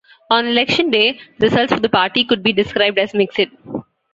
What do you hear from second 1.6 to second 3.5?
for the party could be described as mixed.